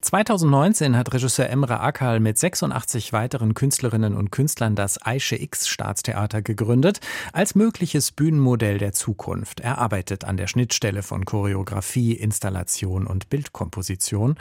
2019 0.00 0.96
hat 0.96 1.12
Regisseur 1.12 1.50
Emre 1.50 1.80
Akal 1.80 2.20
mit 2.20 2.38
86 2.38 3.12
weiteren 3.12 3.54
Künstlerinnen 3.54 4.14
und 4.14 4.30
Künstlern 4.30 4.76
das 4.76 5.04
Aische 5.04 5.34
X 5.34 5.66
Staatstheater 5.66 6.40
gegründet, 6.40 7.00
als 7.32 7.56
mögliches 7.56 8.12
Bühnenmodell 8.12 8.78
der 8.78 8.92
Zukunft. 8.92 9.58
Er 9.58 9.78
arbeitet 9.78 10.22
an 10.24 10.36
der 10.36 10.46
Schnittstelle 10.46 11.02
von 11.02 11.24
Choreografie, 11.24 12.12
Installation 12.12 13.08
und 13.08 13.28
Bildkomposition. 13.28 14.36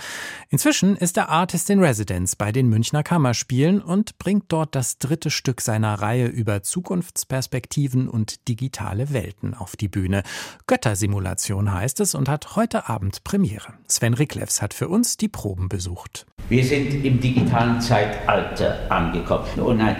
Inzwischen 0.50 0.96
ist 0.96 1.18
er 1.18 1.30
Artist 1.30 1.72
in 1.72 1.80
Residence 1.84 2.36
bei 2.36 2.52
den 2.52 2.70
Münchner 2.70 3.02
Kammerspielen 3.02 3.82
und 3.82 4.20
bringt 4.20 4.46
dort 4.50 4.76
das 4.76 5.00
dritte 5.00 5.32
Stück 5.32 5.62
seiner 5.62 5.96
Reihe 5.96 6.28
über 6.28 6.62
Zukunftsperspektiven 6.62 8.08
und 8.08 8.48
digitale 8.48 9.12
Welten 9.12 9.56
auf 9.56 9.76
die 9.76 9.88
Bühne. 9.88 10.22
Göttersimulation 10.68 11.74
heißt 11.74 12.00
es 12.02 12.14
und 12.14 12.30
hat 12.30 12.56
heute 12.56 12.88
Abend 12.88 13.24
Premiere. 13.24 13.74
Sven 13.88 14.14
Ricklefs 14.14 14.62
hat 14.62 14.76
für 14.76 14.88
uns 14.88 15.18
die 15.18 15.30
Probe 15.30 15.47
Proben 15.48 15.70
besucht. 15.70 16.26
Wir 16.50 16.62
sind 16.62 17.06
im 17.06 17.22
digitalen 17.22 17.80
Zeitalter 17.80 18.80
angekommen. 18.92 19.46
Oh 19.64 19.72
nein, 19.72 19.96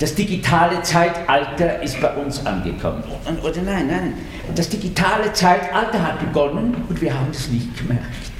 das 0.00 0.12
digitale 0.12 0.82
Zeitalter 0.82 1.80
ist 1.80 2.00
bei 2.00 2.16
uns 2.16 2.44
angekommen. 2.44 3.04
Oder 3.44 3.62
nein, 3.62 3.86
nein, 3.86 4.14
das 4.56 4.68
digitale 4.68 5.32
Zeitalter 5.32 6.02
hat 6.04 6.18
begonnen 6.18 6.74
und 6.88 7.00
wir 7.00 7.16
haben 7.16 7.30
es 7.30 7.48
nicht 7.48 7.78
gemerkt. 7.78 8.32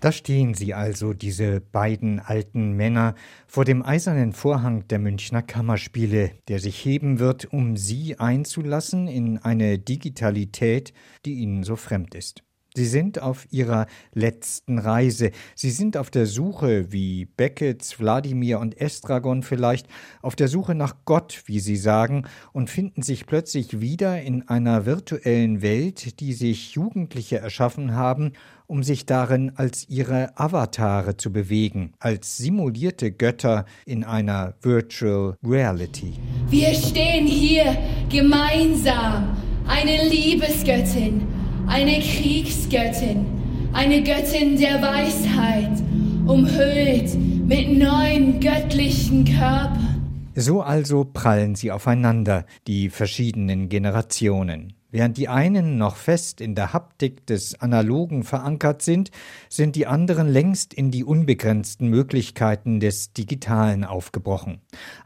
Da 0.00 0.10
stehen 0.10 0.54
sie 0.54 0.74
also, 0.74 1.12
diese 1.12 1.60
beiden 1.60 2.18
alten 2.18 2.72
Männer, 2.72 3.14
vor 3.46 3.64
dem 3.64 3.84
eisernen 3.84 4.32
Vorhang 4.32 4.88
der 4.88 4.98
Münchner 4.98 5.42
Kammerspiele, 5.42 6.32
der 6.48 6.58
sich 6.58 6.84
heben 6.84 7.20
wird, 7.20 7.52
um 7.52 7.76
sie 7.76 8.18
einzulassen 8.18 9.06
in 9.06 9.38
eine 9.38 9.78
Digitalität, 9.78 10.92
die 11.24 11.34
ihnen 11.34 11.62
so 11.62 11.76
fremd 11.76 12.16
ist. 12.16 12.42
Sie 12.76 12.86
sind 12.86 13.22
auf 13.22 13.46
ihrer 13.52 13.86
letzten 14.14 14.80
Reise. 14.80 15.30
Sie 15.54 15.70
sind 15.70 15.96
auf 15.96 16.10
der 16.10 16.26
Suche, 16.26 16.90
wie 16.90 17.24
Beckets, 17.24 18.00
Wladimir 18.00 18.58
und 18.58 18.80
Estragon 18.80 19.44
vielleicht, 19.44 19.86
auf 20.22 20.34
der 20.34 20.48
Suche 20.48 20.74
nach 20.74 20.96
Gott, 21.04 21.44
wie 21.46 21.60
sie 21.60 21.76
sagen, 21.76 22.24
und 22.52 22.70
finden 22.70 23.02
sich 23.02 23.26
plötzlich 23.26 23.80
wieder 23.80 24.20
in 24.20 24.48
einer 24.48 24.86
virtuellen 24.86 25.62
Welt, 25.62 26.18
die 26.18 26.32
sich 26.32 26.72
Jugendliche 26.72 27.38
erschaffen 27.38 27.94
haben, 27.94 28.32
um 28.66 28.82
sich 28.82 29.06
darin 29.06 29.52
als 29.54 29.88
ihre 29.88 30.36
Avatare 30.36 31.16
zu 31.16 31.32
bewegen, 31.32 31.92
als 32.00 32.38
simulierte 32.38 33.12
Götter 33.12 33.66
in 33.86 34.02
einer 34.02 34.54
Virtual 34.62 35.36
Reality. 35.46 36.14
Wir 36.50 36.74
stehen 36.74 37.28
hier 37.28 37.76
gemeinsam, 38.10 39.36
eine 39.68 40.08
Liebesgöttin 40.08 41.43
eine 41.66 42.00
Kriegsgöttin, 42.00 43.26
eine 43.72 44.02
Göttin 44.02 44.58
der 44.58 44.80
Weisheit, 44.82 45.82
umhüllt 46.26 47.14
mit 47.46 47.78
neun 47.78 48.40
göttlichen 48.40 49.24
Körpern. 49.24 50.30
So 50.34 50.62
also 50.62 51.04
prallen 51.04 51.54
sie 51.54 51.70
aufeinander, 51.70 52.44
die 52.66 52.90
verschiedenen 52.90 53.68
Generationen. 53.68 54.72
Während 54.94 55.16
die 55.16 55.28
einen 55.28 55.76
noch 55.76 55.96
fest 55.96 56.40
in 56.40 56.54
der 56.54 56.72
Haptik 56.72 57.26
des 57.26 57.60
Analogen 57.60 58.22
verankert 58.22 58.80
sind, 58.80 59.10
sind 59.48 59.74
die 59.74 59.88
anderen 59.88 60.28
längst 60.28 60.72
in 60.72 60.92
die 60.92 61.02
unbegrenzten 61.02 61.88
Möglichkeiten 61.88 62.78
des 62.78 63.12
Digitalen 63.12 63.82
aufgebrochen. 63.82 64.60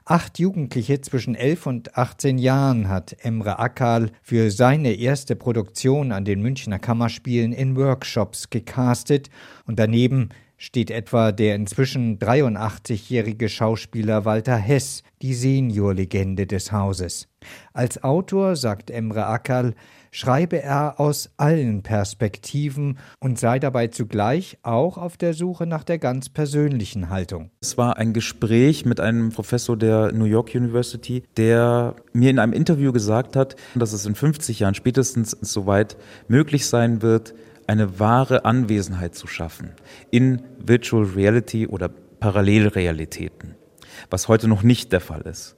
Acht 0.04 0.38
Jugendliche 0.38 1.00
zwischen 1.00 1.34
elf 1.34 1.64
und 1.66 1.96
18 1.96 2.36
Jahren 2.36 2.90
hat 2.90 3.16
Emre 3.22 3.58
Akal 3.58 4.10
für 4.20 4.50
seine 4.50 4.92
erste 4.92 5.36
Produktion 5.36 6.12
an 6.12 6.26
den 6.26 6.42
Münchner 6.42 6.78
Kammerspielen 6.78 7.54
in 7.54 7.74
Workshops 7.74 8.50
gecastet 8.50 9.30
und 9.64 9.78
daneben 9.78 10.28
steht 10.58 10.90
etwa 10.90 11.32
der 11.32 11.54
inzwischen 11.54 12.18
83-jährige 12.18 13.48
Schauspieler 13.48 14.24
Walter 14.24 14.56
Hess, 14.56 15.04
die 15.22 15.34
Seniorlegende 15.34 16.46
des 16.46 16.72
Hauses. 16.72 17.28
Als 17.72 18.02
Autor, 18.02 18.56
sagt 18.56 18.90
Emre 18.90 19.26
Akal, 19.26 19.74
schreibe 20.10 20.60
er 20.60 20.98
aus 20.98 21.30
allen 21.36 21.82
Perspektiven 21.82 22.98
und 23.20 23.38
sei 23.38 23.58
dabei 23.58 23.88
zugleich 23.88 24.58
auch 24.62 24.98
auf 24.98 25.16
der 25.16 25.34
Suche 25.34 25.66
nach 25.66 25.84
der 25.84 25.98
ganz 25.98 26.28
persönlichen 26.28 27.10
Haltung. 27.10 27.50
Es 27.60 27.78
war 27.78 27.96
ein 27.96 28.12
Gespräch 28.12 28.84
mit 28.84 29.00
einem 29.00 29.30
Professor 29.30 29.76
der 29.76 30.12
New 30.12 30.24
York 30.24 30.54
University, 30.54 31.22
der 31.36 31.94
mir 32.12 32.30
in 32.30 32.38
einem 32.38 32.52
Interview 32.52 32.92
gesagt 32.92 33.36
hat, 33.36 33.54
dass 33.74 33.92
es 33.92 34.06
in 34.06 34.14
50 34.14 34.60
Jahren 34.60 34.74
spätestens 34.74 35.36
soweit 35.40 35.96
möglich 36.26 36.66
sein 36.66 37.02
wird, 37.02 37.34
eine 37.68 38.00
wahre 38.00 38.44
Anwesenheit 38.44 39.14
zu 39.14 39.26
schaffen 39.26 39.72
in 40.10 40.42
Virtual 40.58 41.04
Reality 41.04 41.66
oder 41.66 41.88
Parallelrealitäten, 41.88 43.54
was 44.10 44.26
heute 44.26 44.48
noch 44.48 44.62
nicht 44.62 44.92
der 44.92 45.00
Fall 45.00 45.22
ist. 45.22 45.54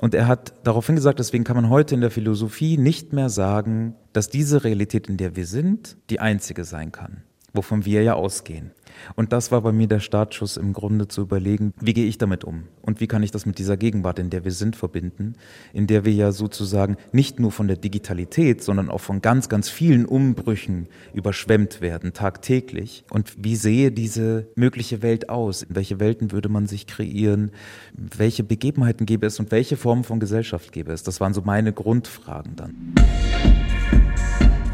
Und 0.00 0.14
er 0.14 0.26
hat 0.26 0.52
daraufhin 0.64 0.96
gesagt, 0.96 1.20
deswegen 1.20 1.44
kann 1.44 1.56
man 1.56 1.70
heute 1.70 1.94
in 1.94 2.02
der 2.02 2.10
Philosophie 2.10 2.76
nicht 2.76 3.14
mehr 3.14 3.30
sagen, 3.30 3.94
dass 4.12 4.28
diese 4.28 4.64
Realität, 4.64 5.08
in 5.08 5.16
der 5.16 5.36
wir 5.36 5.46
sind, 5.46 5.96
die 6.10 6.20
einzige 6.20 6.64
sein 6.64 6.92
kann, 6.92 7.22
wovon 7.56 7.84
wir 7.84 8.02
ja 8.02 8.14
ausgehen. 8.14 8.70
Und 9.14 9.32
das 9.32 9.52
war 9.52 9.60
bei 9.60 9.72
mir 9.72 9.86
der 9.86 10.00
Startschuss 10.00 10.56
im 10.56 10.72
Grunde 10.72 11.08
zu 11.08 11.22
überlegen, 11.22 11.72
wie 11.80 11.94
gehe 11.94 12.06
ich 12.06 12.18
damit 12.18 12.44
um 12.44 12.64
und 12.82 13.00
wie 13.00 13.06
kann 13.06 13.22
ich 13.22 13.30
das 13.30 13.46
mit 13.46 13.58
dieser 13.58 13.76
Gegenwart, 13.76 14.18
in 14.18 14.30
der 14.30 14.44
wir 14.44 14.52
sind, 14.52 14.76
verbinden, 14.76 15.34
in 15.72 15.86
der 15.86 16.04
wir 16.04 16.12
ja 16.12 16.32
sozusagen 16.32 16.96
nicht 17.12 17.38
nur 17.38 17.52
von 17.52 17.68
der 17.68 17.76
Digitalität, 17.76 18.62
sondern 18.62 18.90
auch 18.90 19.00
von 19.00 19.22
ganz, 19.22 19.48
ganz 19.48 19.68
vielen 19.68 20.06
Umbrüchen 20.06 20.88
überschwemmt 21.14 21.80
werden, 21.80 22.12
tagtäglich. 22.12 23.04
Und 23.10 23.34
wie 23.38 23.56
sehe 23.56 23.92
diese 23.92 24.48
mögliche 24.54 25.02
Welt 25.02 25.28
aus? 25.28 25.62
In 25.62 25.76
welche 25.76 26.00
Welten 26.00 26.32
würde 26.32 26.48
man 26.48 26.66
sich 26.66 26.86
kreieren? 26.86 27.50
Welche 27.92 28.44
Begebenheiten 28.44 29.06
gäbe 29.06 29.26
es 29.26 29.38
und 29.38 29.50
welche 29.50 29.76
Formen 29.76 30.04
von 30.04 30.20
Gesellschaft 30.20 30.72
gäbe 30.72 30.92
es? 30.92 31.02
Das 31.02 31.20
waren 31.20 31.34
so 31.34 31.42
meine 31.42 31.72
Grundfragen 31.72 32.56
dann. 32.56 32.94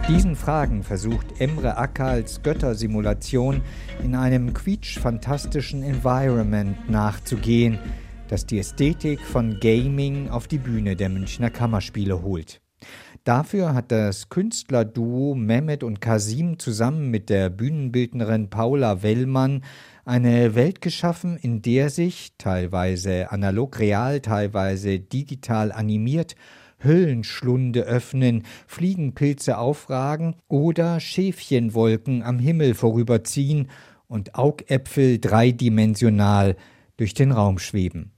Diesen 0.09 0.35
Fragen 0.35 0.83
versucht 0.83 1.41
Emre 1.41 1.77
Akals 1.77 2.43
Göttersimulation 2.43 3.63
in 4.03 4.17
einem 4.17 4.53
quietschfantastischen 4.53 5.85
Environment 5.85 6.91
nachzugehen, 6.91 7.79
das 8.29 8.45
die 8.45 8.59
Ästhetik 8.59 9.21
von 9.21 9.61
Gaming 9.61 10.29
auf 10.29 10.49
die 10.49 10.59
Bühne 10.59 10.97
der 10.97 11.09
Münchner 11.09 11.51
Kammerspiele 11.51 12.21
holt. 12.21 12.61
Dafür 13.23 13.75
hat 13.75 13.93
das 13.93 14.29
Künstlerduo 14.29 15.37
Mehmet 15.37 15.85
und 15.85 16.01
Kasim 16.01 16.59
zusammen 16.59 17.09
mit 17.09 17.31
der 17.31 17.49
Bühnenbildnerin 17.51 18.51
Paula 18.51 19.05
Wellmann 19.05 19.63
eine 20.05 20.57
Welt 20.57 20.81
geschaffen, 20.81 21.37
in 21.37 21.63
der 21.63 21.89
sich, 21.89 22.33
teilweise 22.39 23.31
analog 23.31 23.79
real, 23.79 24.21
teilweise 24.21 24.99
digital 24.99 25.71
animiert, 25.71 26.35
Höllenschlunde 26.85 27.83
öffnen, 27.83 28.45
Fliegenpilze 28.67 29.59
aufragen 29.59 30.37
oder 30.49 31.01
Schäfchenwolken 31.01 32.23
am 32.23 32.39
Himmel 32.39 32.75
vorüberziehen 32.75 33.69
und 34.09 34.35
Augäpfel 34.35 35.19
dreidimensional 35.19 36.57
durch 36.97 37.15
den 37.15 37.33
Raum 37.33 37.59
schweben. 37.59 38.13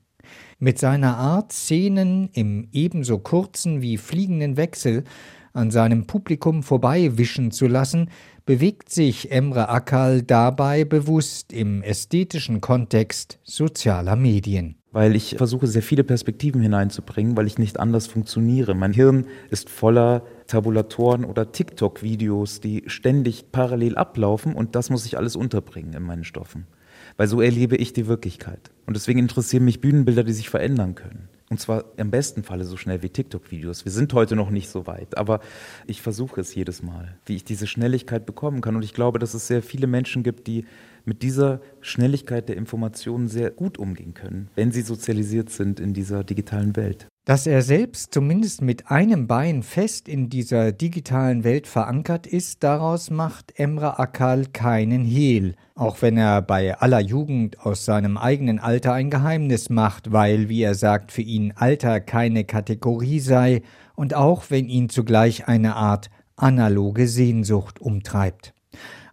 Mit 0.58 0.78
seiner 0.78 1.16
Art, 1.16 1.52
Szenen 1.52 2.30
im 2.32 2.68
ebenso 2.72 3.18
kurzen 3.18 3.82
wie 3.82 3.96
fliegenden 3.96 4.56
Wechsel 4.56 5.04
an 5.52 5.70
seinem 5.70 6.06
Publikum 6.06 6.62
vorbeiwischen 6.62 7.50
zu 7.50 7.66
lassen, 7.66 8.10
bewegt 8.44 8.90
sich 8.90 9.30
Emre 9.30 9.68
Akal 9.68 10.22
dabei 10.22 10.84
bewusst 10.84 11.52
im 11.52 11.82
ästhetischen 11.82 12.60
Kontext 12.60 13.38
sozialer 13.44 14.16
Medien 14.16 14.76
weil 14.94 15.16
ich 15.16 15.34
versuche, 15.36 15.66
sehr 15.66 15.82
viele 15.82 16.04
Perspektiven 16.04 16.62
hineinzubringen, 16.62 17.36
weil 17.36 17.48
ich 17.48 17.58
nicht 17.58 17.80
anders 17.80 18.06
funktioniere. 18.06 18.74
Mein 18.74 18.92
Hirn 18.92 19.26
ist 19.50 19.68
voller 19.68 20.22
Tabulatoren 20.46 21.24
oder 21.24 21.50
TikTok-Videos, 21.50 22.60
die 22.60 22.84
ständig 22.86 23.50
parallel 23.50 23.96
ablaufen 23.96 24.54
und 24.54 24.76
das 24.76 24.90
muss 24.90 25.04
ich 25.04 25.18
alles 25.18 25.34
unterbringen 25.34 25.94
in 25.94 26.04
meinen 26.04 26.22
Stoffen. 26.22 26.66
Weil 27.16 27.28
so 27.28 27.40
erlebe 27.40 27.76
ich 27.76 27.92
die 27.92 28.06
Wirklichkeit. 28.06 28.70
Und 28.86 28.94
deswegen 28.96 29.20
interessieren 29.20 29.64
mich 29.64 29.80
Bühnenbilder, 29.80 30.24
die 30.24 30.32
sich 30.32 30.50
verändern 30.50 30.94
können. 30.94 31.28
Und 31.50 31.60
zwar 31.60 31.84
im 31.96 32.10
besten 32.10 32.42
Falle 32.42 32.64
so 32.64 32.76
schnell 32.76 33.02
wie 33.02 33.10
TikTok-Videos. 33.10 33.84
Wir 33.84 33.92
sind 33.92 34.12
heute 34.14 34.34
noch 34.34 34.50
nicht 34.50 34.68
so 34.68 34.86
weit, 34.86 35.16
aber 35.16 35.40
ich 35.86 36.02
versuche 36.02 36.40
es 36.40 36.54
jedes 36.54 36.82
Mal, 36.82 37.16
wie 37.26 37.36
ich 37.36 37.44
diese 37.44 37.66
Schnelligkeit 37.66 38.26
bekommen 38.26 38.60
kann. 38.60 38.76
Und 38.76 38.84
ich 38.84 38.94
glaube, 38.94 39.18
dass 39.18 39.34
es 39.34 39.46
sehr 39.46 39.62
viele 39.62 39.86
Menschen 39.86 40.22
gibt, 40.22 40.46
die 40.46 40.64
mit 41.04 41.22
dieser 41.22 41.60
Schnelligkeit 41.80 42.48
der 42.48 42.56
Informationen 42.56 43.28
sehr 43.28 43.50
gut 43.50 43.78
umgehen 43.78 44.14
können, 44.14 44.48
wenn 44.54 44.72
sie 44.72 44.82
sozialisiert 44.82 45.50
sind 45.50 45.80
in 45.80 45.92
dieser 45.92 46.24
digitalen 46.24 46.76
Welt. 46.76 47.06
Dass 47.26 47.46
er 47.46 47.62
selbst 47.62 48.12
zumindest 48.12 48.60
mit 48.60 48.90
einem 48.90 49.26
Bein 49.26 49.62
fest 49.62 50.10
in 50.10 50.28
dieser 50.28 50.72
digitalen 50.72 51.42
Welt 51.42 51.66
verankert 51.66 52.26
ist, 52.26 52.62
daraus 52.62 53.08
macht 53.08 53.58
Emre 53.58 53.98
Akal 53.98 54.44
keinen 54.52 55.06
Hehl, 55.06 55.54
auch 55.74 56.02
wenn 56.02 56.18
er 56.18 56.42
bei 56.42 56.76
aller 56.76 57.00
Jugend 57.00 57.60
aus 57.60 57.86
seinem 57.86 58.18
eigenen 58.18 58.58
Alter 58.58 58.92
ein 58.92 59.08
Geheimnis 59.08 59.70
macht, 59.70 60.12
weil, 60.12 60.50
wie 60.50 60.60
er 60.60 60.74
sagt, 60.74 61.12
für 61.12 61.22
ihn 61.22 61.54
Alter 61.56 61.98
keine 62.00 62.44
Kategorie 62.44 63.20
sei 63.20 63.62
und 63.96 64.12
auch 64.12 64.50
wenn 64.50 64.68
ihn 64.68 64.90
zugleich 64.90 65.48
eine 65.48 65.76
Art 65.76 66.10
analoge 66.36 67.08
Sehnsucht 67.08 67.80
umtreibt. 67.80 68.52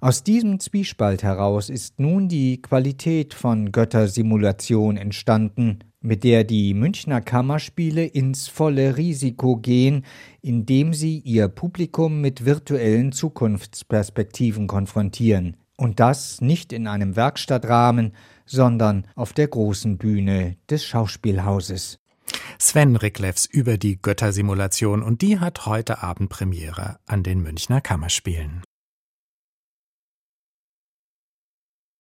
Aus 0.02 0.24
diesem 0.24 0.60
Zwiespalt 0.60 1.24
heraus 1.24 1.70
ist 1.70 1.98
nun 2.00 2.28
die 2.28 2.62
Qualität 2.62 3.34
von 3.34 3.72
Göttersimulation 3.72 4.98
entstanden, 4.98 5.80
mit 6.02 6.24
der 6.24 6.44
die 6.44 6.74
Münchner 6.74 7.22
Kammerspiele 7.22 8.06
ins 8.06 8.48
volle 8.48 8.98
Risiko 8.98 9.58
gehen, 9.58 10.04
indem 10.42 10.94
sie 10.94 11.20
ihr 11.20 11.48
Publikum 11.48 12.22
mit 12.22 12.44
virtuellen 12.46 13.12
Zukunftsperspektiven 13.12 14.68
konfrontieren. 14.68 15.58
Und 15.78 16.00
das 16.00 16.42
nicht 16.42 16.74
in 16.74 16.88
einem 16.88 17.16
Werkstattrahmen, 17.16 18.14
sondern 18.46 19.08
auf 19.16 19.34
der 19.34 19.48
großen 19.48 19.98
Bühne 19.98 20.58
des 20.70 20.86
Schauspielhauses. 20.86 22.00
Sven 22.60 22.96
Ricklefs 22.96 23.46
über 23.46 23.78
die 23.78 24.00
Göttersimulation 24.02 25.02
und 25.02 25.22
die 25.22 25.40
hat 25.40 25.66
heute 25.66 26.04
Abend 26.04 26.30
Premiere 26.30 27.00
an 27.08 27.24
den 27.24 27.42
Münchner 27.42 27.82
Kammerspielen. 27.82 28.62